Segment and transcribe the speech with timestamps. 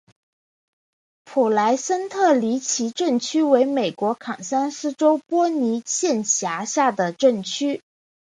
[1.25, 7.83] 普莱森特里奇镇区为美国堪萨斯州波尼县辖下的镇区。